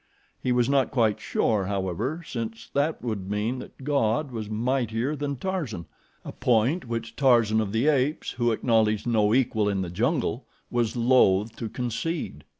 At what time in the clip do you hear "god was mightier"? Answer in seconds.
3.83-5.15